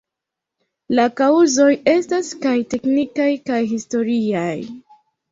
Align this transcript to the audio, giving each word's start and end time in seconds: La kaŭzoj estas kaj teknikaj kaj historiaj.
La 0.99 1.03
kaŭzoj 1.19 1.67
estas 1.91 2.29
kaj 2.45 2.53
teknikaj 2.71 3.27
kaj 3.51 3.59
historiaj. 3.75 4.49